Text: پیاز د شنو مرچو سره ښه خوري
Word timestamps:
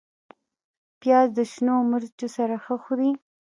پیاز 0.99 1.27
د 1.37 1.39
شنو 1.51 1.75
مرچو 1.91 2.27
سره 2.37 2.55
ښه 2.63 2.75
خوري 2.83 3.11